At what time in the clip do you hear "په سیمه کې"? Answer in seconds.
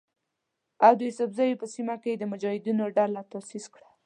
1.61-2.09